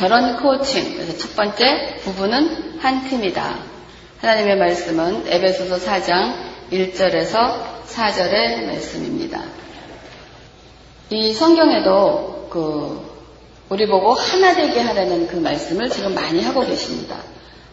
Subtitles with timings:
[0.00, 0.94] 결혼 코칭.
[0.94, 3.58] 그래서 첫 번째, 부부는 한 팀이다.
[4.22, 6.32] 하나님의 말씀은 에베소서 4장
[6.72, 9.42] 1절에서 4절의 말씀입니다.
[11.10, 13.10] 이 성경에도 그
[13.68, 17.18] 우리 보고 하나 되게 하라는 그 말씀을 지금 많이 하고 계십니다.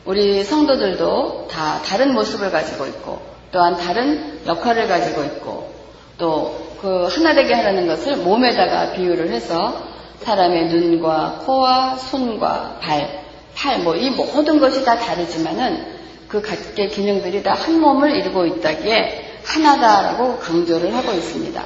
[0.03, 3.21] 우리 성도들도 다 다른 모습을 가지고 있고
[3.53, 5.73] 또한 다른 역할을 가지고 있고
[6.17, 9.81] 또 그 하나 되게 하라는 것을 몸에다가 비유를 해서
[10.23, 13.23] 사람의 눈과 코와 손과 발,
[13.55, 19.39] 팔, 뭐 이 모든 것이 다 다르지만은 그 각계 기능들이 다 한 몸을 이루고 있다기에
[19.45, 21.63] 하나다라고 강조를 하고 있습니다.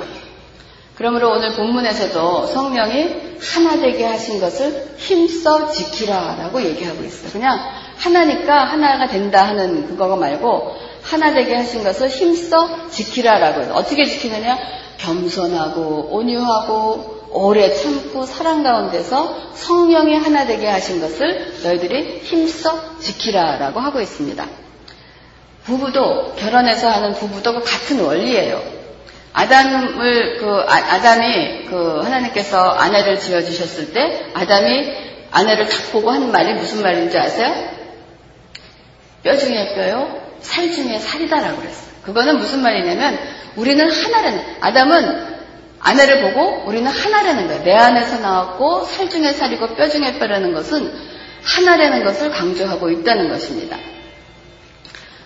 [0.95, 7.31] 그러므로 오늘 본문에서도 성령이 하나 되게 하신 것을 힘써 지키라라고 얘기하고 있어요.
[7.31, 7.59] 그냥
[7.97, 13.71] 하나니까 하나가 된다 하는 그거 말고 하나 되게 하신 것을 힘써 지키라라고 해요.
[13.73, 14.59] 어떻게 지키느냐?
[14.97, 24.01] 겸손하고 온유하고 오래 참고 사랑 가운데서 성령이 하나 되게 하신 것을 너희들이 힘써 지키라라고 하고
[24.01, 24.45] 있습니다.
[25.63, 28.61] 부부도 결혼해서 하는 부부도 그 같은 원리예요.
[29.33, 34.91] 아담을 그 아, 담이 그 하나님께서 아내를 지어 주셨을 때 아담이
[35.31, 37.71] 아내를 탁 보고 한 말이 무슨 말인지 아세요?
[39.23, 41.91] 뼈 중에 뼈요, 살 중에 살이다라고 그랬어요.
[42.03, 43.17] 그거는 무슨 말이냐면
[43.55, 45.30] 우리는 하나라는 아담은
[45.81, 47.63] 아내를 보고 우리는 하나라는 거예요.
[47.63, 50.91] 내 안에서 나왔고 살 중에 살이고 뼈 중에 뼈라는 것은
[51.43, 53.77] 하나라는 것을 강조하고 있다는 것입니다.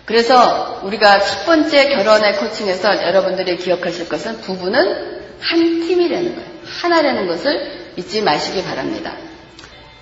[0.06, 6.50] 그래서 우리가 첫 번째 결혼의 코칭에서 여러분들이 기억하실 것은 부부는 한 팀이라는 거예요.
[6.64, 9.14] 하나라는 것을 잊지 마시기 바랍니다.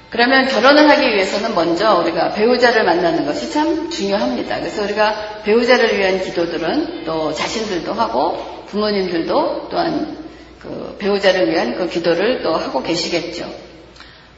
[0.09, 4.59] 그러면 결혼을 하기 위해서는 먼저 우리가 배우자를 만나는 것이 참 중요합니다.
[4.59, 10.22] 그래서 우리가 배우자를 위한 기도들은 또 자신들도 하고 부모님들도 또한
[10.63, 13.53] 그 배우자를 위한 그 기도를 또 하고 계시겠죠.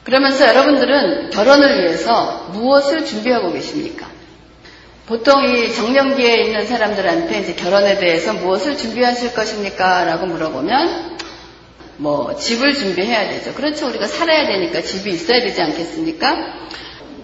[0.02, 4.08] 그러면서 여러분들은 결혼을 위해서 무엇을 준비하고 계십니까?
[5.06, 10.04] 보통 이 정년기에 있는 사람들한테 이제 결혼에 대해서 무엇을 준비하실 것입니까?
[10.04, 11.16] 라고 물어보면
[11.98, 13.54] 뭐 집을 준비해야 되죠.
[13.54, 13.86] 그렇죠.
[13.88, 16.36] 우리가 살아야 되니까 집이 있어야 되지 않겠습니까?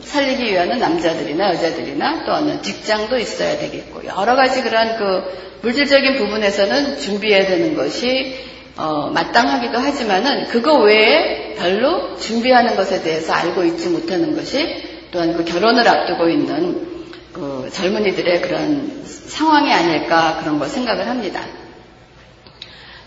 [0.00, 6.98] 살리기 위한 남자들이나 여자들이나 또 어느 직장도 있어야 되겠고 여러 가지 그런 그 물질적인 부분에서는
[6.98, 8.36] 준비해야 되는 것이
[8.76, 15.44] 어, 마땅하기도 하지만은 그거 외에 별로 준비하는 것에 대해서 알고 있지 못하는 것이 또한 그
[15.44, 21.42] 결혼을 앞두고 있는 그 젊은이들의 그런 상황이 아닐까 그런 걸 생각을 합니다.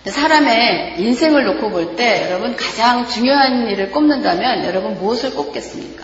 [0.05, 6.03] 사람의 인생을 놓고 볼 때 여러분 가장 중요한 일을 꼽는다면 여러분 무엇을 꼽겠습니까?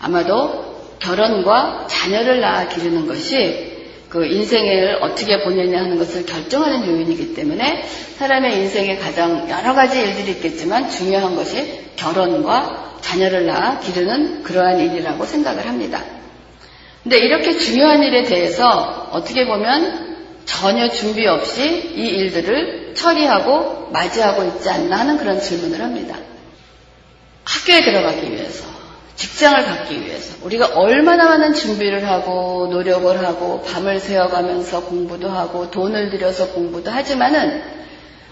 [0.00, 3.71] 아마도 결혼과 자녀를 낳아 기르는 것이
[4.12, 7.82] 그 인생을 어떻게 보내냐 하는 것을 결정하는 요인이기 때문에
[8.18, 15.24] 사람의 인생에 가장 여러 가지 일들이 있겠지만 중요한 것이 결혼과 자녀를 낳아 기르는 그러한 일이라고
[15.24, 16.04] 생각을 합니다.
[17.02, 20.14] 근데 이렇게 중요한 일에 대해서 어떻게 보면
[20.44, 26.18] 전혀 준비 없이 이 일들을 처리하고 맞이하고 있지 않나 하는 그런 질문을 합니다.
[27.44, 28.66] 학교에 들어가기 위해서,
[29.22, 36.10] 직장을 갖기 위해서 우리가 얼마나 많은 준비를 하고 노력을 하고 밤을 새워가면서 공부도 하고 돈을
[36.10, 37.62] 들여서 공부도 하지만은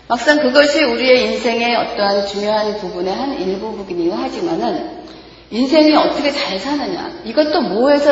[0.09, 5.05] 막상 그것이 우리의 인생의 어떠한 중요한 부분의 한 일부분이긴 하지만은
[5.53, 8.11] 인생이 어떻게 잘 사느냐 이것도 뭐해서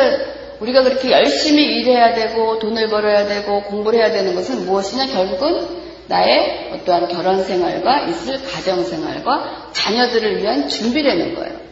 [0.61, 5.07] 우리가 그렇게 열심히 일해야 되고 돈을 벌어야 되고 공부를 해야 되는 것은 무엇이냐?
[5.07, 5.67] 결국은
[6.07, 11.68] 나의 어떠한 결혼 생활과 있을 가정 생활과 자녀들을 위한 준비라는 거예요.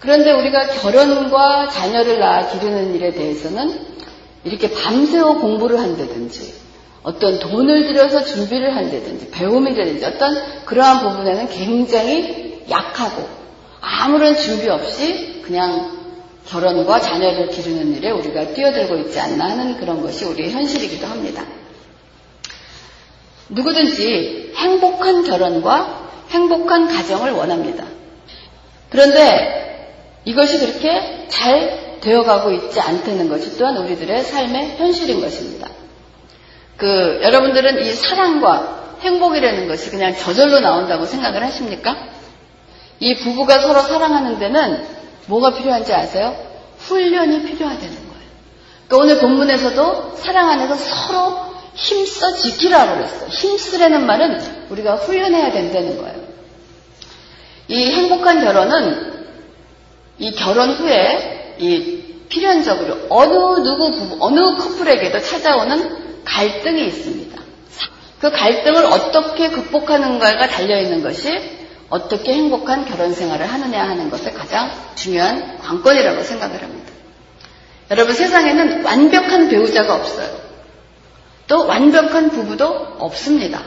[0.00, 3.86] 그런데 우리가 결혼과 자녀를 낳아 기르는 일에 대해서는
[4.44, 6.54] 이렇게 밤새워 공부를 한다든지
[7.02, 13.28] 어떤 돈을 들여서 준비를 한다든지 배움이라든지 어떤 그러한 부분에는 굉장히 약하고
[13.80, 15.98] 아무런 준비 없이 그냥
[16.46, 21.44] 결혼과 자녀를 기르는 일에 우리가 뛰어들고 있지 않나 하는 그런 것이 우리의 현실이기도 합니다.
[23.50, 27.84] 누구든지 행복한 결혼과 행복한 가정을 원합니다.
[28.88, 29.69] 그런데
[30.24, 35.68] 이것이 그렇게 잘 되어가고 있지 않다는 것이 또한 우리들의 삶의 현실인 것입니다.
[36.76, 41.96] 그 여러분들은 이 사랑과 행복이라는 것이 그냥 저절로 나온다고 생각을 하십니까?
[43.00, 44.86] 이 부부가 서로 사랑하는 데는
[45.26, 46.36] 뭐가 필요한지 아세요?
[46.78, 48.30] 훈련이 필요하다는 거예요.
[48.88, 53.28] 그러니까 오늘 본문에서도 사랑 안에서 서로 힘써 지키라고 그랬어요.
[53.28, 56.20] 힘쓰라는 말은 우리가 훈련해야 된다는 거예요.
[57.68, 59.19] 이 행복한 결혼은
[60.20, 63.32] 이 결혼 후에 이 필연적으로 어느
[63.64, 67.40] 누구 부부, 어느 커플에게도 찾아오는 갈등이 있습니다.
[68.20, 71.58] 그 갈등을 어떻게 극복하는가가 달려있는 것이
[71.88, 76.92] 어떻게 행복한 결혼 생활을 하느냐 하는 것을 가장 중요한 관건이라고 생각을 합니다.
[77.90, 80.28] 여러분 세상에는 완벽한 배우자가 없어요.
[81.48, 82.66] 또 완벽한 부부도
[82.98, 83.62] 없습니다.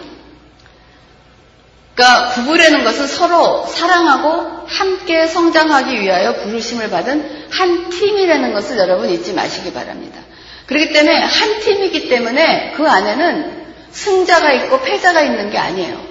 [1.95, 9.33] 그러니까 부부라는 것은 서로 사랑하고 함께 성장하기 위하여 부르심을 받은 한 팀이라는 것을 여러분 잊지
[9.33, 10.19] 마시기 바랍니다.
[10.65, 16.01] 그렇기 때문에 한 팀이기 때문에 그 안에는 승자가 있고 패자가 있는 게 아니에요.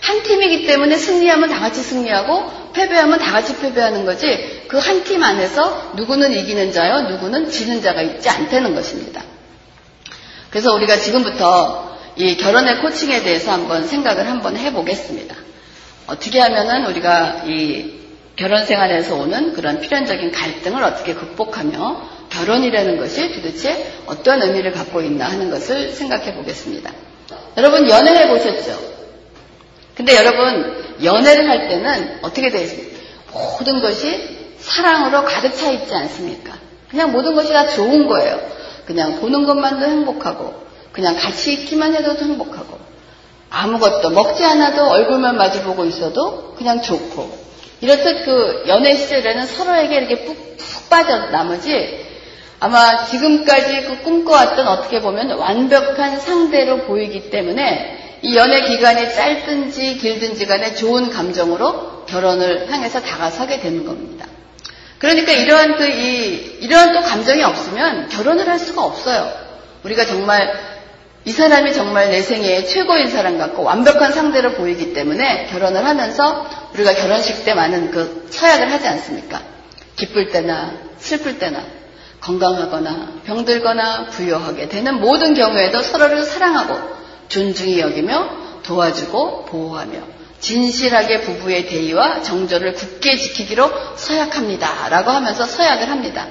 [0.00, 5.22] 한 팀이기 때문에 승리하면 다 같이 승리하고 패배하면 다 같이 패배하는 거지 그 한 팀
[5.22, 9.22] 안에서 누구는 이기는 자요, 누구는 지는 자가 있지 않다는 것입니다.
[10.50, 15.34] 그래서 우리가 지금부터 이 결혼의 코칭에 대해서 한번 생각을 한번 해보겠습니다.
[16.06, 18.04] 어떻게 하면은 우리가 이
[18.36, 25.26] 결혼 생활에서 오는 그런 필연적인 갈등을 어떻게 극복하며 결혼이라는 것이 도대체 어떤 의미를 갖고 있나
[25.26, 26.90] 하는 것을 생각해 보겠습니다.
[27.56, 28.78] 여러분 연애해 보셨죠?
[29.94, 32.98] 근데 여러분 연애를 할 때는 어떻게 되어 있습니까?
[33.32, 36.58] 모든 것이 사랑으로 가득 차 있지 않습니까?
[36.90, 38.40] 그냥 모든 것이 다 좋은 거예요.
[38.86, 40.63] 그냥 보는 것만도 행복하고
[40.94, 42.78] 그냥 같이 있기만 해도 행복하고
[43.50, 47.44] 아무것도 먹지 않아도 얼굴만 마주보고 있어도 그냥 좋고
[47.80, 52.04] 이렇듯 그 연애 시절에는 서로에게 이렇게 푹, 푹 빠져 나머지
[52.60, 60.46] 아마 지금까지 그 꿈꿔왔던 어떻게 보면 완벽한 상대로 보이기 때문에 이 연애 기간이 짧든지 길든지
[60.46, 64.26] 간에 좋은 감정으로 결혼을 향해서 다가서게 되는 겁니다.
[64.98, 69.30] 그러니까 이러한 그 이, 이러한 또 감정이 없으면 결혼을 할 수가 없어요.
[69.82, 70.73] 우리가 정말
[71.26, 76.94] 이 사람이 정말 내 생애의 최고인 사람 같고 완벽한 상대로 보이기 때문에 결혼을 하면서 우리가
[76.94, 79.40] 결혼식 때 많은 그 서약을 하지 않습니까?
[79.96, 81.64] 기쁠 때나 슬플 때나
[82.20, 86.78] 건강하거나 병들거나 부유하게 되는 모든 경우에도 서로를 사랑하고
[87.28, 94.90] 존중히 여기며 도와주고 보호하며 진실하게 부부의 대의와 정조를 굳게 지키기로 서약합니다.
[94.90, 96.28] 라고 하면서 서약을 합니다.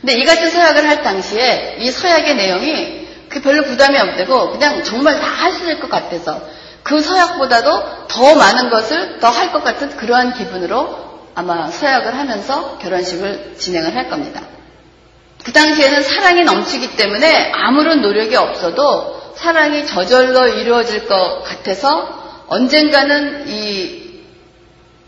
[0.00, 2.99] 근데 이 같은 서약을 할 당시에 이 서약의 내용이
[3.30, 6.40] 그 별로 부담이 없되고 그냥 정말 다 할 수 있을 것 같아서
[6.82, 13.54] 그 서약보다도 더 많은 것을 더 할 것 같은 그러한 기분으로 아마 서약을 하면서 결혼식을
[13.56, 14.42] 진행을 할 겁니다.
[15.44, 24.00] 그 당시에는 사랑이 넘치기 때문에 아무런 노력이 없어도 사랑이 저절로 이루어질 것 같아서 언젠가는 이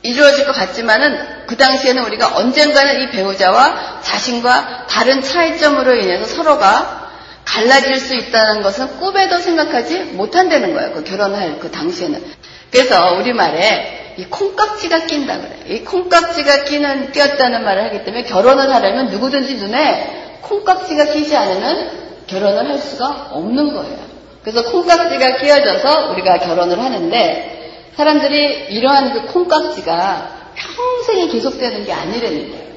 [0.02, 7.01] 이루어질 것 같지만은 그 당시에는 우리가 언젠가는 이 배우자와 자신과 다른 차이점으로 인해서 서로가
[7.44, 10.92] 갈라질 수 있다는 것은 꿈에도 생각하지 못한다는 거예요.
[10.92, 12.22] 그 결혼할 그 당시에는.
[12.70, 15.56] 그래서 우리말에 이 콩깍지가 낀다 그래요.
[15.68, 21.90] 이 콩깍지가 끼는, 끼었다는 말을 하기 때문에 결혼을 하려면 누구든지 눈에 콩깍지가 끼지 않으면
[22.26, 23.98] 결혼을 할 수가 없는 거예요.
[24.42, 32.72] 그래서 콩깍지가 끼어져서 우리가 결혼을 하는데 사람들이 이러한 그 콩깍지가 평생이 계속되는 게 아니라는 거예요.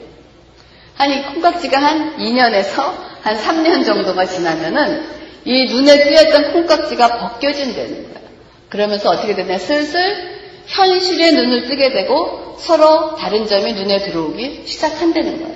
[0.98, 5.04] 아니 콩깍지가 한 2년에서 한 3년 정도가 지나면은
[5.46, 8.22] 이 눈에 띄었던 콩깍지가 벗겨진다는 거야.
[8.70, 9.58] 그러면서 어떻게 되냐.
[9.58, 10.36] 슬슬
[10.68, 15.56] 현실의 눈을 뜨게 되고 서로 다른 점이 눈에 들어오기 시작한다는 거예요.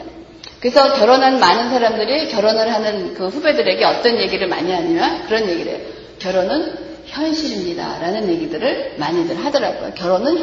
[0.60, 5.80] 그래서 결혼한 많은 사람들이 결혼을 하는 그 후배들에게 어떤 얘기를 많이 하냐면 그런 얘기를 해요.
[6.18, 6.74] 결혼은
[7.06, 8.00] 현실입니다.
[8.00, 9.94] 라는 얘기들을 많이들 하더라고요.
[9.94, 10.40] 결혼은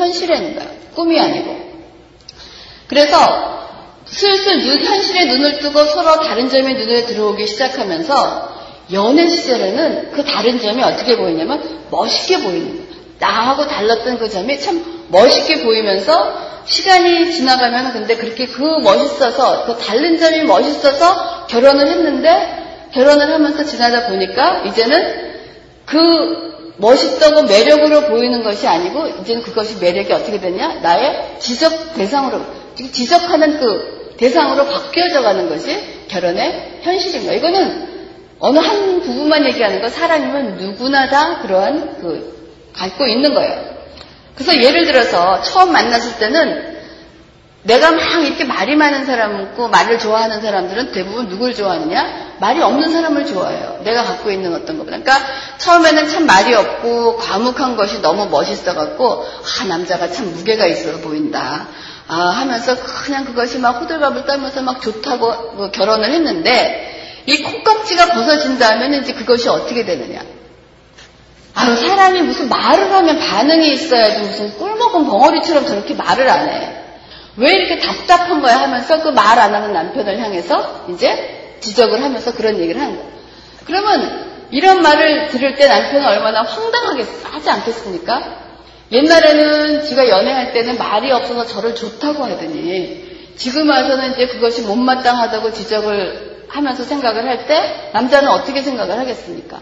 [0.55, 0.71] 거예요.
[0.95, 1.57] 꿈이 아니고.
[2.87, 3.66] 그래서
[4.07, 8.57] 슬슬 눈, 현실의 눈을 뜨고 서로 다른 점이 눈에 들어오기 시작하면서
[8.93, 12.87] 연애 시절에는 그 다른 점이 어떻게 보이냐면 멋있게 보이는 거예요.
[13.19, 20.19] 나하고 달랐던 그 점이 참 멋있게 보이면서 시간이 지나가면 근데 그렇게 그 멋있어서 그 다른
[20.19, 25.37] 점이 멋있어서 결혼을 했는데 결혼을 하면서 지나다 보니까 이제는
[25.85, 32.41] 그 멋있다고 매력으로 보이는 것이 아니고 이제는 그것이 매력이 어떻게 되냐 나의 지적 대상으로
[32.75, 37.35] 지적하는 그 대상으로 바뀌어져 가는 것이 결혼의 현실입니다.
[37.35, 37.97] 이거는
[38.39, 43.77] 어느 한 부분만 얘기하는 거 사람이면 누구나 다 그러한 그 갖고 있는 거예요.
[44.35, 46.77] 그래서 예를 들어서 처음 만났을 때는
[47.63, 52.37] 내가 막 이렇게 말이 많은 사람 있고 말을 좋아하는 사람들은 대부분 누굴 좋아하느냐?
[52.39, 53.81] 말이 없는 사람을 좋아해요.
[53.83, 54.99] 내가 갖고 있는 어떤 것보다.
[54.99, 55.27] 그러니까
[55.59, 61.67] 처음에는 참 말이 없고 과묵한 것이 너무 멋있어 갖고 아 남자가 참 무게가 있어 보인다.
[62.09, 68.59] 아 하면서 그냥 그것이 막 호들갑을 떨면서 막 좋다고 뭐 결혼을 했는데 이 콩깍지가 벗어진
[68.59, 70.21] 다음에는 이제 그것이 어떻게 되느냐.
[71.55, 76.83] 아 사람이 무슨 말을 하면 반응이 있어야지 무슨 꿀 먹은 벙어리처럼 저렇게 말을 안 해.
[77.39, 82.59] 왜 이렇게 답답한 거야 하면서 그 말 안 하는 남편을 향해서 이제 지적을 하면서 그런
[82.59, 83.07] 얘기를 하는 거야.
[83.67, 88.46] 그러면 이런 말을 들을 때 남편은 얼마나 황당하게 하지 않겠습니까?
[88.93, 96.47] 옛날에는 지가 연애할 때는 말이 없어서 저를 좋다고 하더니 지금 와서는 이제 그것이 못마땅하다고 지적을
[96.49, 99.61] 하면서 생각을 할 때 남자는 어떻게 생각을 하겠습니까?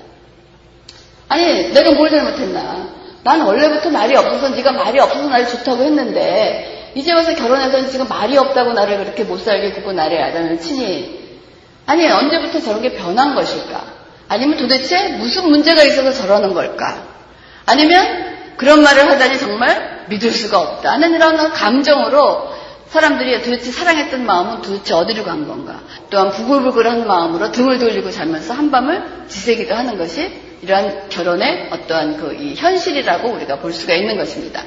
[1.28, 2.88] 아니 내가 뭘 잘못했나?
[3.24, 8.36] 난 원래부터 말이 없어서 네가 말이 없어서 나를 좋다고 했는데 이제 와서 결혼해서는 지금 말이
[8.36, 11.24] 없다고 나를 그렇게 못 살게 굽고 나를 야단을 치니
[11.86, 13.84] 아니 언제부터 저런 게 변한 것일까?
[14.28, 17.02] 아니면 도대체 무슨 문제가 있어서 저러는 걸까?
[17.66, 22.54] 아니면 그런 말을 하다니 정말 믿을 수가 없다 하는 이런 감정으로
[22.88, 25.80] 사람들이 도대체 사랑했던 마음은 도대체 어디로 간 건가?
[26.10, 30.30] 또한 부글부글한 마음으로 등을 돌리고 자면서 한밤을 지새기도 하는 것이
[30.62, 34.62] 이러한 결혼의 어떠한 그 이 현실이라고 우리가 볼 수가 있는 것입니다.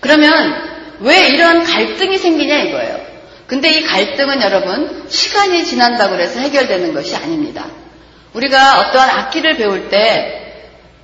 [0.00, 0.54] 그러면
[1.00, 3.00] 왜 이러한 갈등이 생기냐 이거예요.
[3.46, 7.66] 근데 이 갈등은 여러분 시간이 지난다고 해서 해결되는 것이 아닙니다.
[8.34, 10.43] 우리가 어떠한 악기를 배울 때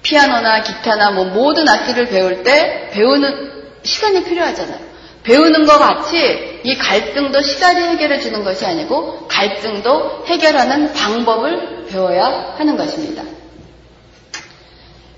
[0.02, 3.50] 피아노나 기타나 뭐 모든 악기를 배울 때 배우는
[3.82, 4.90] 시간이 필요하잖아요.
[5.22, 12.76] 배우는 것 같이 이 갈등도 시간이 해결해 주는 것이 아니고 갈등도 해결하는 방법을 배워야 하는
[12.76, 13.22] 것입니다.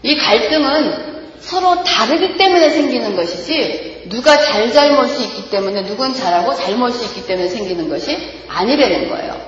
[0.03, 7.27] 이 갈등은 서로 다르기 때문에 생기는 것이지 누가 잘잘못이 있기 때문에 누군 잘하고 잘못이 있기
[7.27, 8.17] 때문에 생기는 것이
[8.49, 9.41] 아니라는 거예요.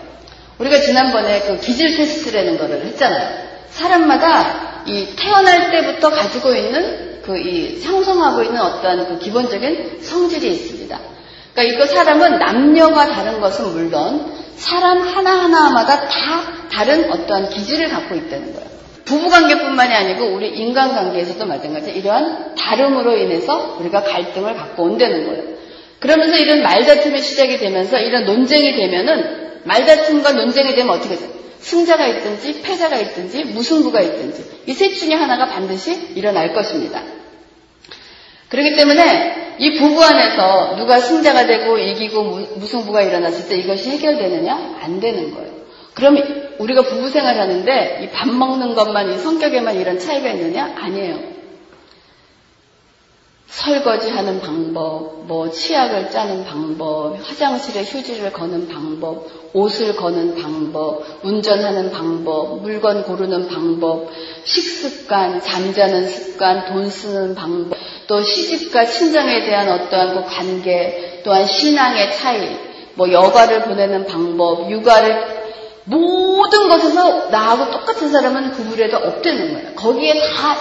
[0.58, 3.53] 우리가 지난번에 그 기질 테스트라는 거를 했잖아요.
[3.74, 11.00] 사람마다 이 태어날 때부터 가지고 있는 그 이 형성하고 있는 어떠한 그 기본적인 성질이 있습니다.
[11.54, 18.52] 그러니까 이거 사람은 남녀가 다른 것은 물론 사람 하나하나마다 다 다른 어떠한 기질을 갖고 있다는
[18.52, 18.68] 거예요.
[19.04, 25.42] 부부관계뿐만이 아니고 우리 인간관계에서도 마찬가지 이러한 다름으로 인해서 우리가 갈등을 갖고 온다는 거예요.
[26.00, 31.30] 그러면서 이런 말다툼이 시작이 되면서 이런 논쟁이 되면은 말다툼과 논쟁이 되면 어떻게 돼요?
[31.64, 37.02] 승자가 있든지 패자가 있든지 무승부가 있든지 이 셋 중에 하나가 반드시 일어날 것입니다.
[38.50, 42.22] 그렇기 때문에 이 부부 안에서 누가 승자가 되고 이기고
[42.56, 44.78] 무승부가 일어났을 때 이것이 해결되느냐?
[44.82, 45.54] 안 되는 거예요.
[45.94, 46.18] 그럼
[46.58, 50.74] 우리가 부부 생활 하는데 이 밥 먹는 것만 이 성격에만 이런 차이가 있느냐?
[50.76, 51.18] 아니에요.
[53.46, 61.92] 설거지 하는 방법, 뭐 치약을 짜는 방법, 화장실에 휴지를 거는 방법, 옷을 거는 방법, 운전하는
[61.92, 64.10] 방법, 물건 고르는 방법,
[64.42, 72.12] 식습관, 잠자는 습관, 돈 쓰는 방법, 또 시집과 친정에 대한 어떠한 그 관계, 또한 신앙의
[72.12, 72.58] 차이,
[72.94, 75.44] 뭐 여가를 보내는 방법, 육아를
[75.84, 79.74] 모든 것에서 나하고 똑같은 사람은 구분해도 없다는 거예요.
[79.76, 80.56] 거기에 다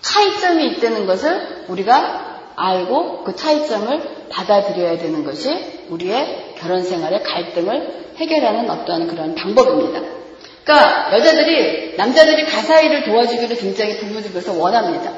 [0.00, 5.50] 차이점이 있다는 것을 우리가 알고 그 차이점을 받아들여야 되는 것이
[5.90, 10.00] 우리의 결혼 생활의 갈등을 해결하는 어떠한 그런 방법입니다.
[10.64, 15.12] 그러니까 여자들이 남자들이 가사 일을 도와주기를 굉장히 부부집에서 원합니다.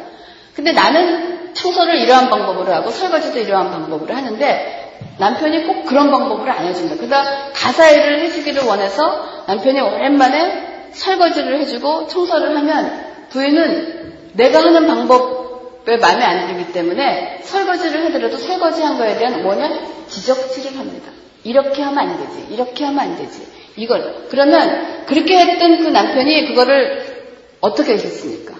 [0.54, 4.86] 근데 나는 청소를 이러한 방법으로 하고 설거지도 이러한 방법으로 하는데
[5.18, 6.96] 남편이 꼭 그런 방법으로 안 해준다.
[6.96, 15.96] 그러다 가사 일을 해주기를 원해서 남편이 오랜만에 설거지를 해주고 청소를 하면 부인은 내가 하는 방법에
[15.98, 19.68] 마음에 안 들기 때문에 설거지를 해더라도 설거지한 거에 대한 뭐냐?
[20.08, 21.15] 지적질을 합니다.
[21.46, 22.46] 이렇게 하면 안 되지.
[22.50, 23.46] 이렇게 하면 안 되지.
[23.76, 24.26] 이걸.
[24.30, 27.24] 그러면 그렇게 했던 그 남편이 그거를
[27.60, 28.54] 어떻게 하셨습니까?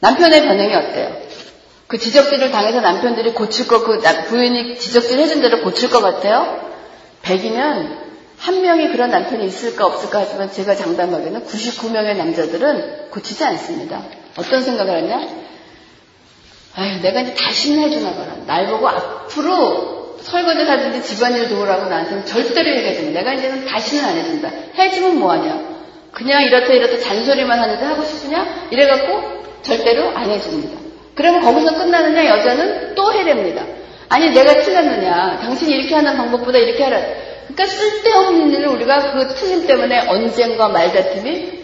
[0.00, 1.16] 남편의 반응이 어때요?
[1.88, 6.70] 그 지적질을 당해서 남편들이 고칠 거, 그 부인이 지적질 해준 대로 고칠 것 같아요?
[7.22, 14.04] 100이면 한 명이 그런 남편이 있을까 없을까 하지만 제가 장담하기에는 99명의 남자들은 고치지 않습니다.
[14.36, 15.28] 어떤 생각을 하냐?
[16.76, 18.36] 아유, 내가 이제 다시는 해주나 봐라.
[18.46, 23.10] 날 보고 앞으로 설거지 하든지 집안일 도우라고 나한테는 절대로 얘기하지 마.
[23.10, 24.50] 내가 이제는 다시는 안 해준다.
[24.76, 25.78] 해주면 뭐하냐?
[26.12, 28.68] 그냥 이렇다 이렇다 잔소리만 하는데 하고 싶으냐?
[28.70, 30.78] 이래갖고 절대로 안 해줍니다.
[31.14, 32.26] 그러면 거기서 끝나느냐?
[32.26, 33.64] 여자는 또 해냅니다.
[34.08, 35.38] 아니, 내가 틀렸느냐?
[35.40, 36.98] 당신이 이렇게 하는 방법보다 이렇게 하라.
[37.48, 41.58] 그러니까 쓸데없는 일을 우리가 그 틀림 때문에 언젠가 말다툼이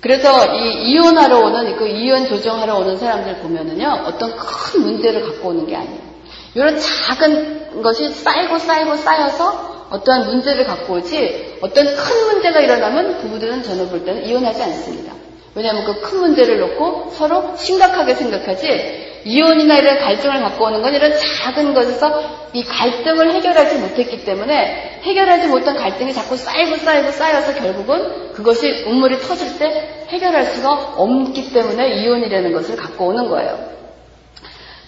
[0.00, 5.66] 그래서 이 이혼하러 오는 그 이혼 조정하러 오는 사람들 보면은요 어떤 큰 문제를 갖고 오는
[5.66, 6.07] 게 아니에요.
[6.54, 13.62] 이런 작은 것이 쌓이고 쌓이고 쌓여서 어떠한 문제를 갖고 오지 어떤 큰 문제가 일어나면 부부들은
[13.62, 15.12] 저는 볼 때는 이혼하지 않습니다.
[15.54, 21.12] 왜냐하면 그 큰 문제를 놓고 서로 심각하게 생각하지 이혼이나 이런 갈등을 갖고 오는 건 이런
[21.12, 28.32] 작은 것에서 이 갈등을 해결하지 못했기 때문에 해결하지 못한 갈등이 자꾸 쌓이고 쌓이고 쌓여서 결국은
[28.32, 33.77] 그것이 운물이 터질 때 해결할 수가 없기 때문에 이혼이라는 것을 갖고 오는 거예요.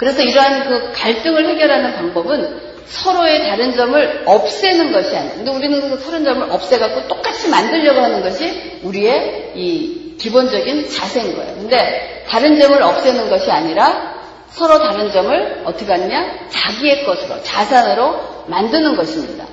[0.01, 5.35] 그래서 이러한 그 갈등을 해결하는 방법은 서로의 다른 점을 없애는 것이 아니에요.
[5.35, 11.55] 근데 우리는 그 다른 점을 없애갖고 똑같이 만들려고 하는 것이 우리의 이 기본적인 자세인 거예요.
[11.55, 14.15] 근데 다른 점을 없애는 것이 아니라
[14.49, 16.49] 서로 다른 점을 어떻게 하느냐?
[16.49, 19.45] 자기의 것으로, 자산으로 만드는 것입니다.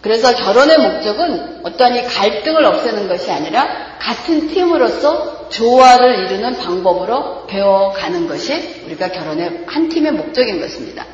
[0.00, 8.28] 그래서 결혼의 목적은 어떠한 이 갈등을 없애는 것이 아니라 같은 팀으로서 조화를 이루는 방법으로 배워가는
[8.28, 11.04] 것이 우리가 결혼의 한 팀의 목적인 것입니다.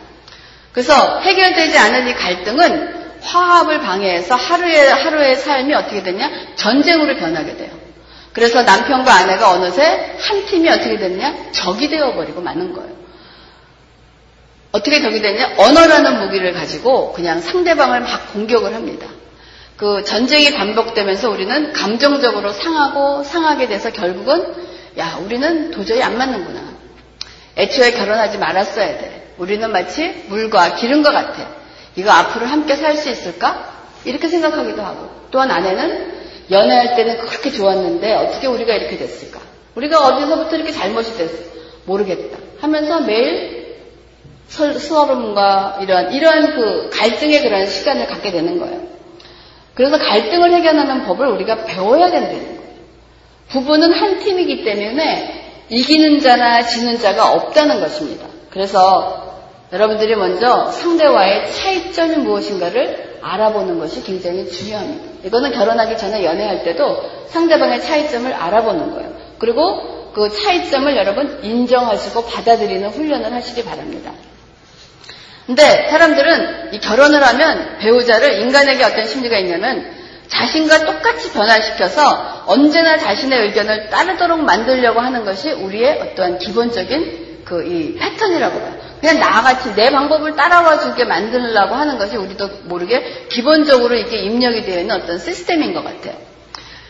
[0.73, 7.71] 그래서 해결되지 않은 이 갈등은 화합을 방해해서 하루의 하루의 삶이 어떻게 되냐 전쟁으로 변하게 돼요.
[8.33, 12.95] 그래서 남편과 아내가 어느새 한 팀이 어떻게 됐냐 적이 되어버리고 마는 거예요.
[14.73, 19.07] 어떻게 적이 됐냐 언어라는 무기를 가지고 그냥 상대방을 막 공격을 합니다.
[19.77, 24.55] 그 전쟁이 반복되면서 우리는 감정적으로 상하고 상하게 돼서 결국은
[24.99, 26.61] 야 우리는 도저히 안 맞는구나.
[27.59, 29.35] 애초에 결혼하지 말았어야 돼.
[29.39, 31.51] 우리는 마치 물과 기름과 같아.
[31.95, 33.75] 이거 앞으로 함께 살 수 있을까?
[34.05, 36.15] 이렇게 생각하기도 하고 또한 아내는
[36.51, 39.41] 연애할 때는 그렇게 좋았는데 어떻게 우리가 이렇게 됐을까?
[39.75, 41.35] 우리가 어디서부터 이렇게 잘못이 됐어?
[41.85, 42.39] 모르겠다.
[42.61, 43.77] 하면서 매일
[44.49, 48.96] 서름과 이런 이러한 그 갈등의 그런 시간을 갖게 되는 거예요.
[49.77, 52.61] 그래서 갈등을 해결하는 법을 우리가 배워야 된다는 거예요.
[53.49, 58.27] 부부는 한 팀이기 때문에 이기는 자나 지는 자가 없다는 것입니다.
[58.51, 59.37] 그래서
[59.73, 65.27] 여러분들이 먼저 상대와의 차이점이 무엇인가를 알아보는 것이 굉장히 중요합니다.
[65.27, 69.13] 이거는 결혼하기 전에 연애할 때도 상대방의 차이점을 알아보는 거예요.
[69.39, 74.13] 그리고 그 차이점을 여러분 인정하시고 받아들이는 훈련을 하시기 바랍니다.
[75.47, 79.95] 근데 사람들은 이 결혼을 하면 배우자를 인간에게 어떤 심리가 있냐면
[80.27, 87.95] 자신과 똑같이 변화시켜서 언제나 자신의 의견을 따르도록 만들려고 하는 것이 우리의 어떠한 기본적인 그 이
[87.95, 88.75] 패턴이라고 봐요.
[89.01, 94.81] 그냥 나같이 내 방법을 따라와 주게 만들려고 하는 것이 우리도 모르게 기본적으로 이게 입력이 되어
[94.81, 96.15] 있는 어떤 시스템인 것 같아요.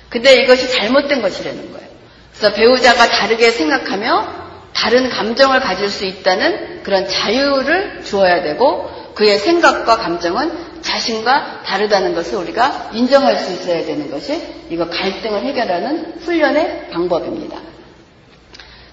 [0.08, 1.86] 근데 이것이 잘못된 것이라는 거예요.
[2.32, 4.45] 그래서 배우자가 다르게 생각하며
[4.76, 12.36] 다른 감정을 가질 수 있다는 그런 자유를 주어야 되고 그의 생각과 감정은 자신과 다르다는 것을
[12.36, 17.56] 우리가 인정할 수 있어야 되는 것이 이거 갈등을 해결하는 훈련의 방법입니다.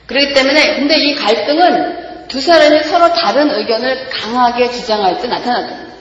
[0.07, 5.93] 그렇기 때문에 근데 이 갈등은 두 사람이 서로 다른 의견을 강하게 주장할 때 나타납니다.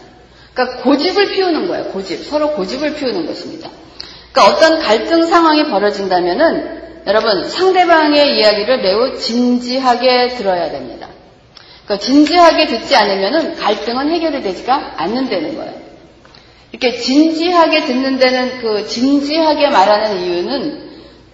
[0.55, 1.85] 그러니까 고집을 피우는 거예요.
[1.87, 2.25] 고집.
[2.25, 3.69] 서로 고집을 피우는 것입니다.
[4.31, 11.09] 그러니까 어떤 갈등 상황이 벌어진다면은 여러분, 상대방의 이야기를 매우 진지하게 들어야 됩니다.
[11.85, 15.73] 그러니까 진지하게 듣지 않으면 갈등은 해결이 되지가 않는다는 거예요.
[16.71, 20.91] 이렇게 진지하게 듣는 데는 그 진지하게 말하는 이유는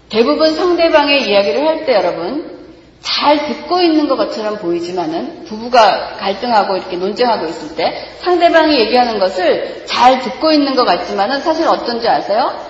[0.09, 2.59] 대부분 상대방의 이야기를 할 때 여러분
[3.01, 10.19] 잘 듣고 있는 것처럼 보이지만은 부부가 갈등하고 이렇게 논쟁하고 있을 때 상대방이 얘기하는 것을 잘
[10.21, 12.68] 듣고 있는 것 같지만은 사실 어떤지 아세요?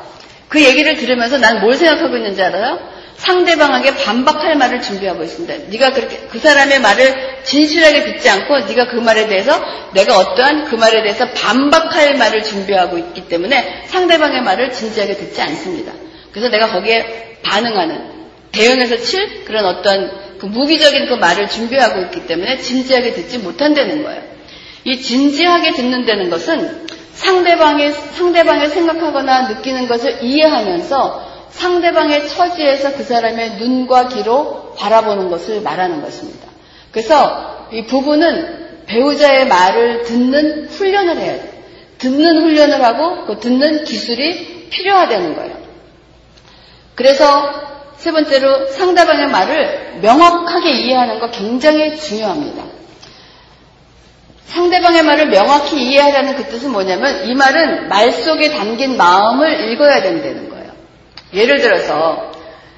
[0.49, 2.79] 그 얘기를 들으면서 난 뭘 생각하고 있는지 알아요?
[3.17, 5.71] 상대방에게 반박할 말을 준비하고 있습니다.
[5.71, 9.61] 네가 그렇게 그 사람의 말을 진실하게 듣지 않고 네가 그 말에 대해서
[9.93, 15.93] 내가 어떠한 그 말에 대해서 반박할 말을 준비하고 있기 때문에 상대방의 말을 진지하게 듣지 않습니다.
[16.31, 18.19] 그래서 내가 거기에 반응하는
[18.53, 24.23] 대응해서 칠 그런 어떤 그 무기적인 그 말을 준비하고 있기 때문에 진지하게 듣지 못한다는 거예요.
[24.85, 26.87] 이 진지하게 듣는다는 것은
[27.19, 36.01] 상대방의, 상대방의 생각하거나 느끼는 것을 이해하면서 상대방의 처지에서 그 사람의 눈과 귀로 바라보는 것을 말하는
[36.01, 36.47] 것입니다.
[36.93, 41.53] 그래서 이 부부는 배우자의 말을 듣는 훈련을 해야 돼요.
[41.99, 45.57] 듣는 훈련을 하고 그 듣는 기술이 필요하다는 거예요.
[46.95, 47.53] 그래서
[47.97, 52.78] 세 번째로 상대방의 말을 명확하게 이해하는 거 굉장히 중요합니다.
[54.49, 60.49] 상대방의 말을 명확히 이해하라는 그 뜻은 뭐냐면 이 말은 말 속에 담긴 마음을 읽어야 된다는
[60.49, 60.73] 거예요.
[61.35, 62.33] 예를 들어서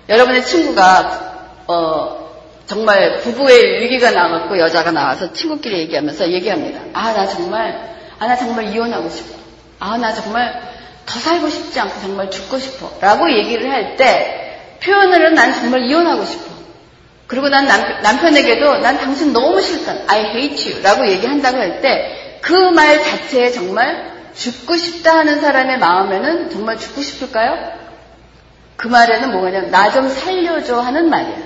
[0.09, 1.31] 여러분의 친구가
[1.69, 2.31] 어,
[2.67, 6.81] 정말 부부의 위기가 나왔고 여자가 나와서 친구끼리 얘기하면서 얘기합니다.
[6.93, 9.35] 아 나 정말 아 나 정말 이혼하고 싶어.
[9.79, 10.61] 아 나 정말
[11.07, 12.93] 더 살고 싶지 않고 정말 죽고 싶어.
[13.01, 16.45] 라고 얘기를 할 때 표현으로는 난 정말 이혼하고 싶어.
[17.31, 19.95] 그리고 난 남, 편 에게도난 당신 너무 싫다.
[20.09, 20.83] I hate you.
[20.83, 27.03] 라고 얘기한다고 할 때 그 말 자체에 정말 죽고 싶다 하는 사람의 마음에는 정말 죽고
[27.03, 27.55] 싶을까요?
[28.77, 31.37] 그 말에는 뭐냐면 나 좀 살려줘 하는 말이야.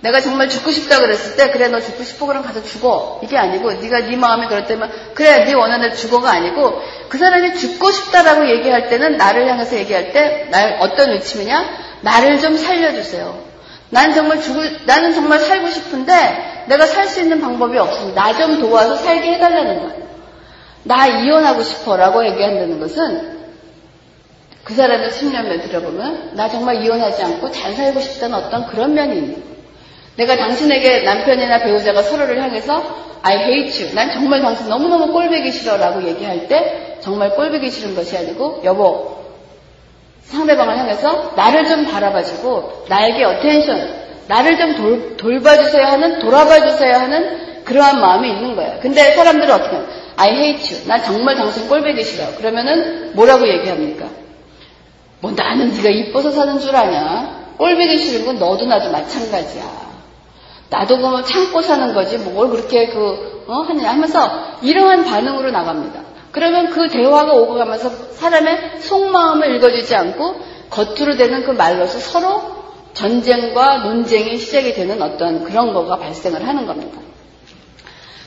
[0.00, 3.74] 내가 정말 죽고 싶다 그랬을 때 그래 너 죽고 싶어 그럼 가서 죽어 이게 아니고
[3.74, 8.88] 네가 네 마음이 그렇다면 그래 네 원하는 대로 죽어가 아니고 그 사람이 죽고 싶다라고 얘기할
[8.88, 11.64] 때는 나를 향해서 얘기할 때날 어떤 의침이냐
[12.00, 13.53] 나를 좀 살려주세요.
[13.90, 18.22] 난 정말 죽을, 나는 정말 살고 싶은데 내가 살 수 있는 방법이 없습니다.
[18.22, 20.04] 나좀 도와서 살게 해달라는 거예요.
[20.84, 23.34] 나 이혼하고 싶어 라고 얘기한다는 것은
[24.64, 29.34] 그 사람의 10년을 들어보면 나 정말 이혼하지 않고 잘 살고 싶다는 어떤 그런 면이 있는
[29.34, 29.54] 거예요.
[30.16, 33.94] 내가 당신에게 남편이나 배우자가 서로를 향해서 I hate you.
[33.94, 39.23] 난 정말 당신 너무너무 꼴보기 싫어 라고 얘기할 때 정말 꼴보기 싫은 것이 아니고 여보
[40.26, 48.00] 상대방을 향해서 나를 좀 바라봐주고 나에게 attention 나를 좀 돌, 돌봐주세요 하는 돌아봐주세요 하는 그러한
[48.00, 48.78] 마음이 있는 거예요.
[48.80, 49.86] 근데 사람들은 어떻게 해요?
[50.16, 50.88] I hate you.
[50.88, 52.34] 난 정말 당신 꼴보기 싫어.
[52.36, 54.06] 그러면은 뭐라고 얘기합니까?
[55.20, 57.54] 뭐 나는 네가 이뻐서 사는 줄 아냐?
[57.56, 59.84] 꼴보기 싫은 건 너도 나도 마찬가지야.
[60.70, 63.60] 나도 그러면 참고 사는 거지 뭘 그렇게 그 어?
[63.62, 66.00] 하냐 하면서 이러한 반응으로 나갑니다.
[66.34, 70.34] 그러면 그 대화가 오고 가면서 사람의 속마음을 읽어주지 않고
[70.68, 72.42] 겉으로 되는 그 말로서 서로
[72.92, 76.98] 전쟁과 논쟁이 시작이 되는 어떤 그런 거가 발생을 하는 겁니다.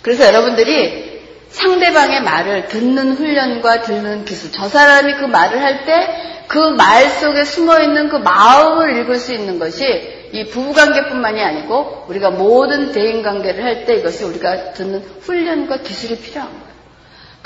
[0.02, 1.17] 그래서 여러분들이
[1.50, 7.43] 상대방의 말을 듣는 훈련과 듣는 기술, 저 사람이 그 말을 할 때 그 말 속에
[7.43, 9.84] 숨어 있는 그 마음을 읽을 수 있는 것이
[10.32, 16.67] 이 부부관계뿐만이 아니고 우리가 모든 대인관계를 할 때 이것이 우리가 듣는 훈련과 기술이 필요한 거예요.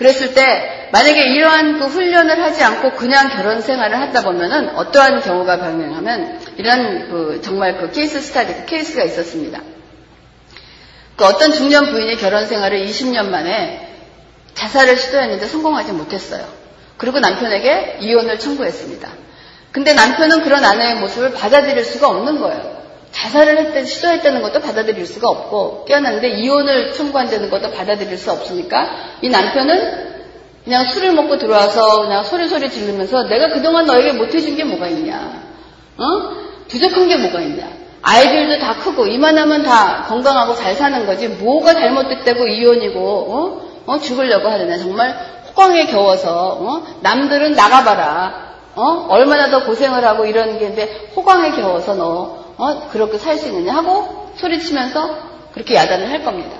[0.02, 5.60] 그랬을 때 만약에 이러한 그 훈련을 하지 않고 그냥 결혼 생활을 하다 보면은 어떠한 경우가
[5.60, 9.62] 발생하면 이런 그 정말 그 case study 그 케이스가 있었습니다.
[11.16, 13.90] 그 어떤 중년 부인이 결혼 생활을 20년 만에
[14.56, 16.48] 자살을 시도했는데 성공하지 못했어요.
[16.98, 19.08] 그리고 남편에게 이혼을 청구했습니다.
[19.72, 22.81] 근데 남편은 그런 아내의 모습을 받아들일 수가 없는 거예요.
[23.12, 28.89] 자살을 했던, 시도했다는 것도 받아들일 수가 없고, 깨어났는데 이혼을 청구한다는 것도 받아들일 수 없으니까,
[29.21, 30.12] 이 남편은
[30.63, 35.41] 그냥 술을 먹고 들어와서 그냥 소리소리 지르면서 내가 그동안 너에게 못해준 게 뭐가 있냐?
[35.97, 36.04] 어?
[36.67, 37.67] 부족한 게 뭐가 있냐?
[38.02, 43.71] 아이들도 다 크고, 이만하면 다 건강하고 잘 사는 거지, 뭐가 잘못됐다고 이혼이고, 어?
[43.86, 44.00] 어?
[44.00, 44.78] 죽으려고 하느냐.
[44.78, 45.15] 정말
[45.50, 46.84] 호강에 겨워서, 어?
[47.02, 48.51] 남들은 나가봐라.
[48.75, 49.07] 어?
[49.10, 52.89] 얼마나 더 고생을 하고 이런 게인데 호강에 겨워서 너 어?
[52.91, 55.17] 그렇게 살 수 있느냐 하고 소리치면서
[55.53, 56.51] 그렇게 야단을 할 겁니다.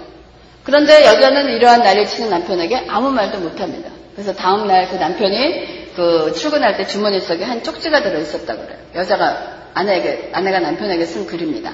[0.64, 3.90] 그런데 여자는 이러한 난리 치는 남편에게 아무 말도 못합니다.
[4.14, 8.78] 그래서 다음 날 그 남편이 그 출근할 때 주머니 속에 한 쪽지가 들어 있었다 그래요.
[8.96, 11.74] 여자가 아내에게 아내가 남편에게 쓴 글입니다.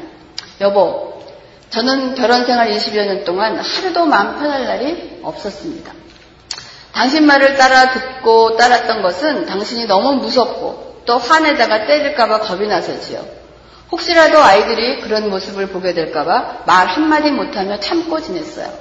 [0.62, 1.22] 여보,
[1.70, 5.92] 저는 결혼 생활 20여 년 동안 하루도 마음 편할 날이 없었습니다.
[6.98, 13.24] 당신 말을 따라 듣고 따랐던 것은 당신이 너무 무섭고 또 화내다가 때릴까봐 겁이 나서지요.
[13.92, 18.74] 혹시라도 아이들이 그런 모습을 보게 될까봐 말 한마디 못하며 참고 지냈어요.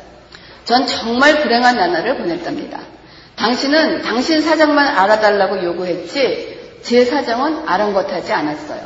[0.65, 2.81] 전 정말 불행한 나날을 보냈답니다.
[3.37, 8.81] 당신은 당신 사정만 알아달라고 요구했지 제 사정은 아랑곳하지 않았어요.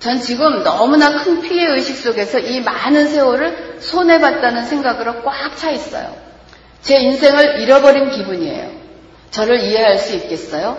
[0.00, 6.19] 전 지금 너무나 큰 피해 의식 속에서 이 많은 세월을 손해봤다는 생각으로 꽉 차 있어요.
[6.82, 8.70] 제 인생을 잃어버린 기분이에요.
[9.30, 10.78] 저를 이해할 수 있겠어요?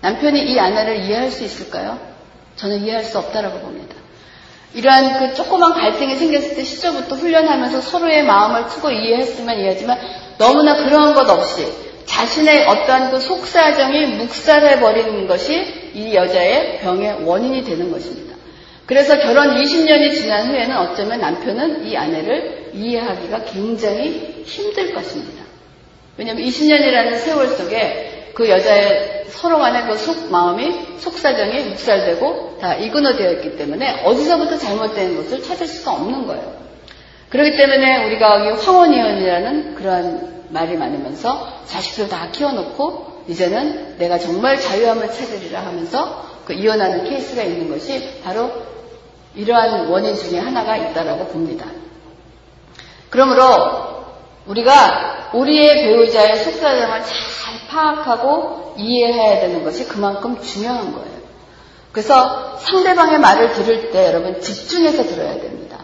[0.00, 1.98] 남편이 이 아내를 이해할 수 있을까요?
[2.56, 3.94] 저는 이해할 수 없다라고 봅니다.
[4.74, 9.98] 이러한 그 조그만 갈등이 생겼을 때 시절부터 훈련하면서 서로의 마음을 트고 이해했으면 이해하지만
[10.38, 11.66] 너무나 그러한 것 없이
[12.06, 18.36] 자신의 어떠한 그 속사정이 묵살해버리는 것이 이 여자의 병의 원인이 되는 것입니다.
[18.86, 25.44] 그래서 결혼 20년이 지난 후에는 어쩌면 남편은 이 아내를 이해하기가 굉장히 힘들 것입니다.
[26.16, 33.32] 왜냐하면 20년이라는 세월 속에 그 여자의 서로 간의 그 속 마음이 속사정이 묵살되고 다 이근어되어
[33.32, 36.62] 있기 때문에 어디서부터 잘못된 것을 찾을 수가 없는 거예요.
[37.30, 45.64] 그렇기 때문에 우리가 황혼이혼이라는 그러한 말이 많으면서 자식들 다 키워놓고 이제는 내가 정말 자유함을 찾으리라
[45.64, 48.50] 하면서 그 이혼하는 케이스가 있는 것이 바로
[49.34, 51.66] 이러한 원인 중에 하나가 있다라고 봅니다.
[53.08, 54.01] 그러므로
[54.46, 61.22] 우리가 우리의 배우자의 속사정을 잘 파악하고 이해해야 되는 것이 그만큼 중요한 거예요.
[61.92, 65.78] 그래서 상대방의 말을 들을 때 여러분 집중해서 들어야 됩니다.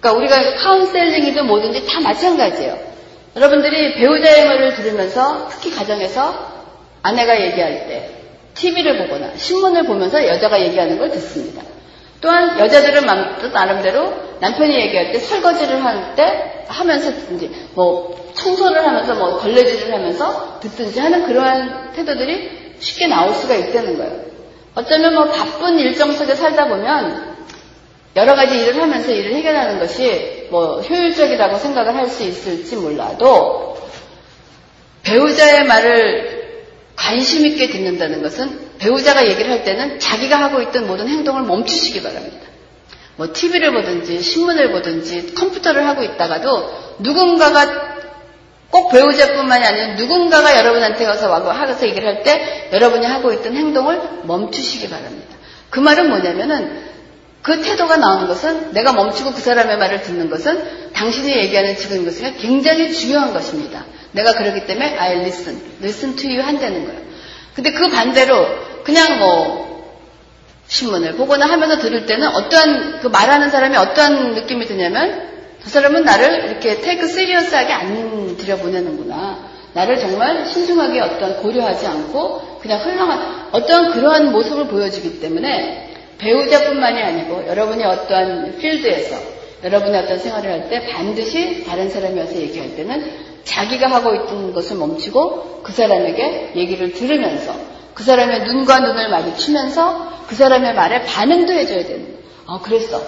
[0.00, 2.78] 그러니까 우리가 카운셀링이든 뭐든지 다 마찬가지예요.
[3.36, 6.56] 여러분들이 배우자의 말을 들으면서 특히 가정에서
[7.02, 8.10] 아내가 얘기할 때
[8.54, 11.62] TV를 보거나 신문을 보면서 여자가 얘기하는 걸 듣습니다.
[12.20, 13.06] 또한 여자들은
[13.52, 20.58] 나름대로 남편이 얘기할 때 설거지를 할 때 하면서 듣든지 뭐 청소를 하면서 뭐 걸레질을 하면서
[20.60, 24.26] 듣든지 하는 그러한 태도들이 쉽게 나올 수가 있다는 거예요.
[24.74, 27.36] 어쩌면 뭐 바쁜 일정 속에 살다 보면
[28.16, 33.76] 여러 가지 일을 하면서 일을 해결하는 것이 뭐 효율적이라고 생각을 할 수 있을지 몰라도
[35.02, 36.64] 배우자의 말을
[36.96, 42.46] 관심 있게 듣는다는 것은 배우자가 얘기를 할 때는 자기가 하고 있던 모든 행동을 멈추시기 바랍니다.
[43.16, 47.96] 뭐 TV를 보든지 신문을 보든지 컴퓨터를 하고 있다가도 누군가가
[48.70, 54.00] 꼭 배우자뿐만이 아니라 누군가가 여러분한테 가서 와서 하서 얘기를 할 때 여러분이 하고 있던 행동을
[54.24, 55.36] 멈추시기 바랍니다.
[55.70, 56.84] 그 말은 뭐냐면은
[57.42, 62.22] 그 태도가 나오는 것은 내가 멈추고 그 사람의 말을 듣는 것은 당신이 얘기하는 지금 것이
[62.38, 63.84] 굉장히 중요한 것입니다.
[64.12, 67.00] 내가 그러기 때문에 I listen, listen to you 한다는 거예요.
[67.54, 68.46] 근데 그 반대로
[68.82, 69.65] 그냥 뭐
[70.68, 75.28] 신문을 보거나 하면서 들을 때는 어떠한 그 말하는 사람이 어떠한 느낌이 드냐면
[75.62, 79.56] 저 사람은 나를 이렇게 테이크 시리어스하게 안 들여보내는구나.
[79.72, 87.46] 나를 정말 신중하게 어떤 고려하지 않고 그냥 흘러간 어떤 그러한 모습을 보여주기 때문에 배우자뿐만이 아니고
[87.46, 89.16] 여러분이 어떠한 필드에서
[89.64, 93.10] 여러분의 어떤 생활을 할 때 반드시 다른 사람이 와서 얘기할 때는
[93.44, 97.54] 자기가 하고 있던 것을 멈추고 그 사람에게 얘기를 들으면서
[97.96, 102.18] 그 사람의 눈과 눈을 마주치면서 그 사람의 말에 반응도 해줘야 되는 거예요.
[102.46, 103.00] 아, 그랬어.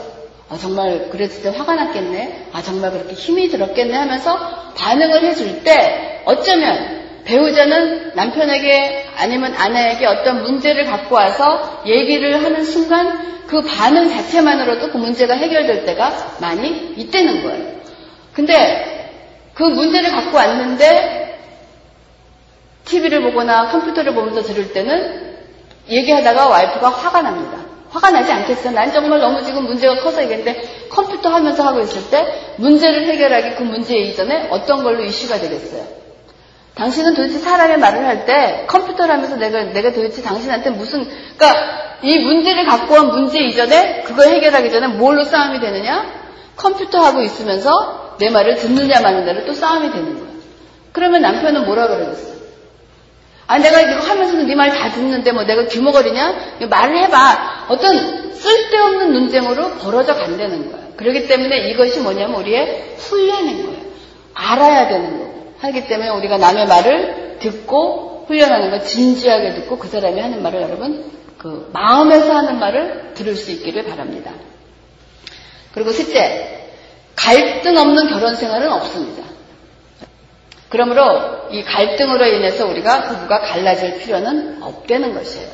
[0.49, 2.49] 아, 정말 그랬을 때 화가 났겠네.
[2.55, 10.43] 아, 정말 그렇게 힘이 들었겠네 하면서 반응을 해줄 때 어쩌면 배우자는 남편에게 아니면 아내에게 어떤
[10.43, 17.43] 문제를 갖고 와서 얘기를 하는 순간 그 반응 자체만으로도 그 문제가 해결될 때가 많이 있다는
[17.43, 17.79] 거예요.
[18.33, 19.21] 근데
[19.53, 21.18] 그 문제를 갖고 왔는데
[22.89, 25.37] TV를 보거나 컴퓨터를 보면서 들을 때는
[25.89, 27.59] 얘기하다가 와이프가 화가 납니다.
[27.91, 28.73] 화가 나지 않겠어요?
[28.75, 33.63] 난 정말 너무 지금 문제가 커서 얘기했는데 컴퓨터 하면서 하고 있을 때 문제를 해결하기 그
[33.63, 35.99] 문제 이전에 어떤 걸로 이슈가 되겠어요?
[36.75, 42.19] 당신은 도대체 사람의 말을 할 때 컴퓨터를 하면서 내가, 내가 도대체 당신한테 무슨, 그러니까 이
[42.19, 46.07] 문제를 갖고 온 문제 이전에 그거 해결하기 전에 뭘로 싸움이 되느냐?
[46.57, 50.29] 컴퓨터 하고 있으면서 내 말을 듣느냐 마느냐로 또 싸움이 되는 거야.
[50.93, 52.38] 그러면 남편은 뭐라 그러겠어?
[53.49, 56.59] 아, 내가 이거 하면서도 네 말 다 듣는데 뭐 내가 규모거리냐?
[56.69, 57.67] 말을 해봐.
[57.69, 60.83] 어떤 쓸데없는 논쟁으로 벌어져 간다는 거야.
[60.97, 63.79] 그렇기 때문에 이것이 뭐냐면 우리의 훈련인 거예요.
[64.35, 65.55] 알아야 되는 거고.
[65.61, 71.11] 하기 때문에 우리가 남의 말을 듣고 훈련하는 거 진지하게 듣고 그 사람이 하는 말을 여러분
[71.39, 74.31] 그 마음에서 하는 말을 들을 수 있기를 바랍니다.
[75.73, 76.67] 그리고 셋째,
[77.17, 79.23] 갈등 없는 결혼 생활은 없습니다.
[80.69, 85.49] 그러므로 이 갈등으로 인해서 우리가 부부가 갈라질 필요는 없다는 것이에요.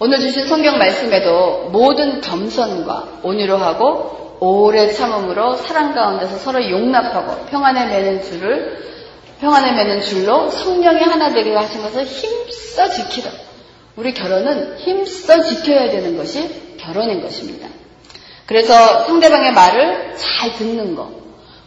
[0.00, 7.86] 오늘 주신 성경 말씀에도 모든 겸손과 온유로 하고 오래 참음으로 사랑 가운데서 서로 용납하고 평안에
[7.86, 8.78] 매는 줄을
[9.40, 13.30] 평안에 매는 줄로 성령이 하나 되게 하신 것을 힘써 지키라.
[13.96, 17.68] 우리 결혼은 힘써 지켜야 되는 것이 결혼인 것입니다.
[18.46, 21.10] 그래서 상대방의 말을 잘 듣는 것,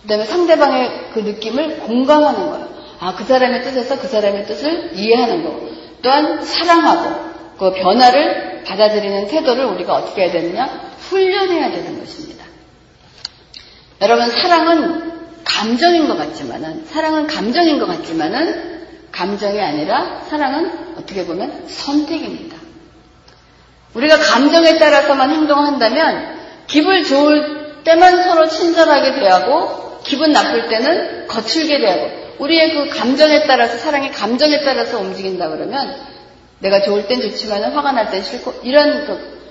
[0.01, 2.69] 그 다음에 상대방의 그 느낌을 공감하는 거예요.
[2.99, 5.59] 아, 그 사람의 뜻에서 그 사람의 뜻을 이해하는 거.
[6.01, 10.91] 또한 사랑하고 그 변화를 받아들이는 태도를 우리가 어떻게 해야 되느냐?
[10.99, 12.45] 훈련해야 되는 것입니다.
[14.01, 15.11] 여러분, 사랑은
[15.43, 22.57] 감정인 것 같지만은, 사랑은 감정인 것 같지만은, 감정이 아니라 사랑은 어떻게 보면 선택입니다.
[23.93, 32.09] 우리가 감정에 따라서만 행동한다면, 기분 좋을 때만 서로 친절하게 대하고, 기분 나쁠 때는 거칠게 대하고,
[32.39, 35.95] 우리의 그 감정에 따라서, 사랑의 감정에 따라서 움직인다 그러면,
[36.59, 39.41] 내가 좋을 땐 좋지만 화가 날 땐 싫고, 이런 그,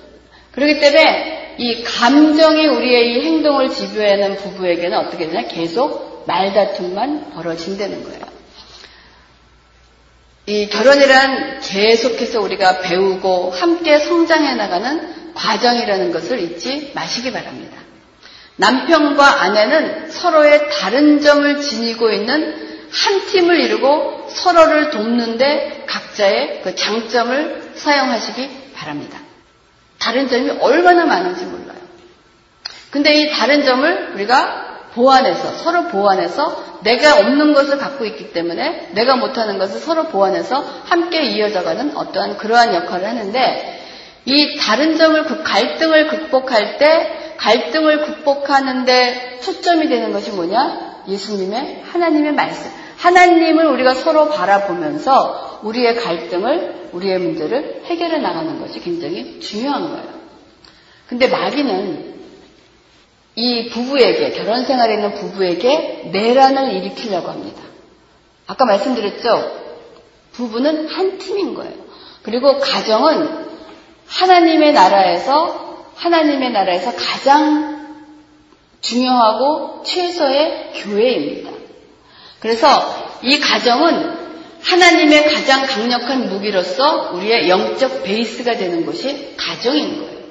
[0.51, 5.47] 그렇기 때문에 이 감정이 우리의 이 행동을 지배하는 부부에게는 어떻게 되냐?
[5.47, 8.21] 계속 말다툼만 벌어진다는 거예요.
[10.47, 17.77] 이 결혼이란 계속해서 우리가 배우고 함께 성장해 나가는 과정이라는 것을 잊지 마시기 바랍니다.
[18.57, 27.71] 남편과 아내는 서로의 다른 점을 지니고 있는 한 팀을 이루고 서로를 돕는데 각자의 그 장점을
[27.75, 29.19] 사용하시기 바랍니다.
[29.99, 31.77] 다른 점이 얼마나 많은지 몰라요.
[32.89, 39.15] 근데 이 다른 점을 우리가 보완해서 서로 보완해서 내가 없는 것을 갖고 있기 때문에 내가
[39.15, 43.81] 못하는 것을 서로 보완해서 함께 이어져가는 어떠한 그러한 역할을 하는데
[44.25, 51.03] 이 다른 점을 그 갈등을 극복할 때 갈등을 극복하는데 초점이 되는 것이 뭐냐?
[51.07, 52.69] 예수님의 하나님의 말씀.
[52.97, 60.21] 하나님을 우리가 서로 바라보면서 우리의 갈등을, 우리의 문제를 해결해 나가는 것이 굉장히 중요한 거예요.
[61.07, 62.11] 근데 마귀는
[63.35, 67.63] 이 부부에게, 결혼 생활에 있는 부부에게 내란을 일으키려고 합니다.
[68.45, 69.61] 아까 말씀드렸죠?
[70.33, 71.73] 부부는 한 팀인 거예요.
[72.21, 73.47] 그리고 가정은
[74.05, 77.81] 하나님의 나라에서, 하나님의 나라에서 가장
[78.81, 81.51] 중요하고 최소의 교회입니다.
[82.39, 84.19] 그래서 이 가정은
[84.63, 90.21] 하나님의 가장 강력한 무기로서 우리의 영적 베이스가 되는 것이 가정인 거예요.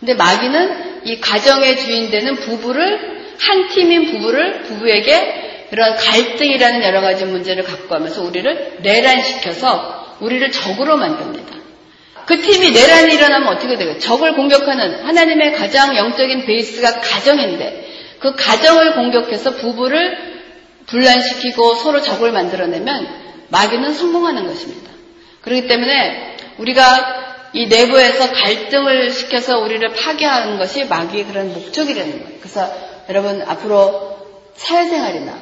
[0.00, 7.24] 근데 마귀는 이 가정의 주인 되는 부부를 한 팀인 부부를 부부에게 이런 갈등이라는 여러 가지
[7.24, 11.56] 문제를 갖고 하면서 우리를 내란시켜서 우리를 적으로 만듭니다.
[12.28, 17.88] 그 팀이 내란이 일어나면 어떻게 되요 적을 공격하는 하나님의 가장 영적인 베이스가 가정인데
[18.18, 20.18] 그 가정을 공격해서 부부를
[20.84, 23.08] 분란시키고 서로 적을 만들어내면
[23.48, 24.90] 마귀는 성공하는 것입니다.
[25.40, 32.38] 그렇기 때문에 우리가 이 내부에서 갈등을 시켜서 우리를 파괴하는 것이 마귀의 그런 목적이라는 거예요.
[32.40, 32.70] 그래서
[33.08, 34.18] 여러분 앞으로
[34.54, 35.32] 사회생활이나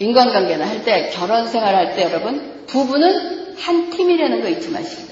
[0.00, 5.07] 인간관계나 할 때 결혼 생활 할 때 여러분 부부는 한 팀이라는 거 잊지 마시고요.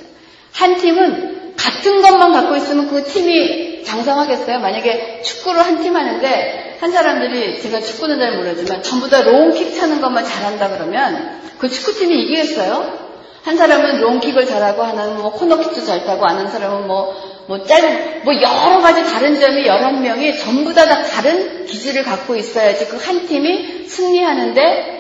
[0.57, 4.59] 한 팀은 같은 것만 갖고 있으면 그 팀이 장성하겠어요?
[4.59, 10.01] 만약에 축구를 한 팀 하는데 한 사람들이 제가 축구는 잘 모르지만 전부 다 롱킥 차는
[10.01, 13.07] 것만 잘한다 그러면 그 축구팀이 이기겠어요?
[13.45, 18.35] 한 사람은 롱킥을 잘하고 하나는 뭐 코너킥도 잘 타고 아는 사람은 뭐, 뭐 짧은, 뭐
[18.35, 23.87] 여러 가지 다른 점이 11명이 전부 다, 다 다른 기질을 갖고 있어야지 그 한 팀이
[23.87, 24.97] 승리하는데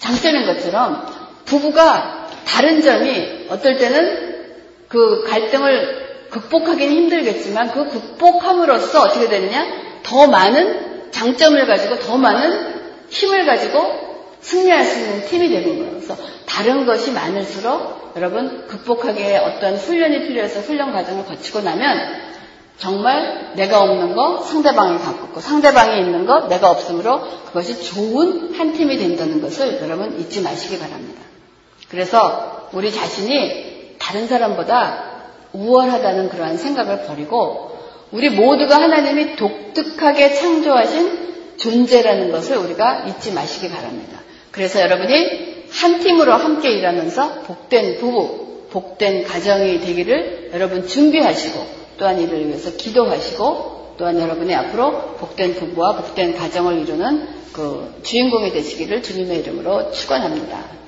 [0.00, 1.06] 장점인 것처럼
[1.44, 4.30] 부부가 다른 점이 어떨 때는
[4.88, 9.66] 그 갈등을 극복하기는 힘들겠지만 그 극복함으로써 어떻게 되느냐?
[10.02, 15.90] 더 많은 장점을 가지고 더 많은 힘을 가지고 승리할 수 있는 팀이 되는 거예요.
[15.92, 22.30] 그래서 다른 것이 많을수록 여러분 극복하기에 어떤 훈련이 필요해서 훈련 과정을 거치고 나면
[22.78, 28.72] 정말 내가 없는 거 상대방이 갖고 있고 상대방이 있는 거 내가 없으므로 그것이 좋은 한
[28.72, 31.29] 팀이 된다는 것을 여러분 잊지 마시기 바랍니다.
[31.90, 35.10] 그래서 우리 자신이 다른 사람보다
[35.52, 37.78] 우월하다는 그러한 생각을 버리고
[38.12, 44.20] 우리 모두가 하나님이 독특하게 창조하신 존재라는 것을 우리가 잊지 마시기 바랍니다.
[44.50, 52.48] 그래서 여러분이 한 팀으로 함께 일하면서 복된 부부, 복된 가정이 되기를 여러분 준비하시고 또한 이를
[52.48, 59.92] 위해서 기도하시고 또한 여러분이 앞으로 복된 부부와 복된 가정을 이루는 그 주인공이 되시기를 주님의 이름으로
[59.92, 60.79] 축원합니다.